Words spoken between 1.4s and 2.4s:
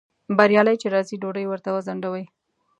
ورته وځنډوئ